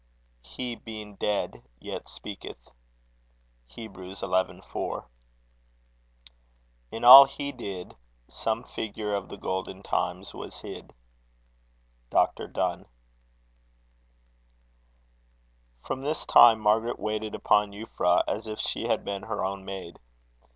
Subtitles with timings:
[0.41, 2.69] He being dead yet speaketh.
[3.69, 4.61] HEB., xi.
[4.71, 5.07] 4.
[6.89, 7.95] In all 'he' did
[8.27, 10.95] Some figure of the golden times was hid.
[12.09, 12.47] DR.
[12.47, 12.87] DONNE.
[15.83, 19.99] From this time, Margaret waited upon Euphra, as if she had been her own maid.